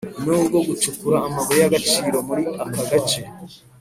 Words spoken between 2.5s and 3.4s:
aka gace